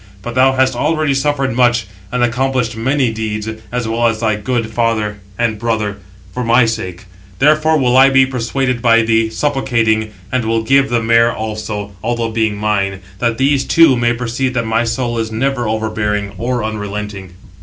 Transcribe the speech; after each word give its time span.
But 0.23 0.33
thou 0.33 0.53
hast 0.53 0.75
already 0.75 1.13
suffered 1.13 1.55
much, 1.55 1.85
and 2.11 2.23
accomplished 2.23 2.75
many 2.75 3.11
deeds, 3.11 3.47
as 3.71 3.87
well 3.87 4.07
as 4.07 4.19
thy 4.19 4.35
good 4.35 4.71
father 4.71 5.19
and 5.37 5.59
brother, 5.59 5.97
for 6.33 6.43
my 6.43 6.65
sake: 6.65 7.05
therefore 7.37 7.77
will 7.77 7.95
I 7.95 8.09
be 8.09 8.25
persuaded 8.25 8.81
by 8.81 9.03
thee, 9.03 9.29
supplicating, 9.29 10.09
and 10.31 10.43
will 10.45 10.63
give 10.63 10.89
the 10.89 11.03
mare 11.03 11.31
also, 11.31 11.91
although 12.01 12.31
being 12.31 12.57
mine; 12.57 13.01
that 13.19 13.37
these 13.37 13.63
too 13.63 13.95
may 13.95 14.11
perceive 14.11 14.55
that 14.55 14.65
my 14.65 14.85
soul 14.85 15.19
is 15.19 15.31
never 15.31 15.67
overbearing 15.67 16.31
or 16.39 16.63
unrelenting." 16.63 17.35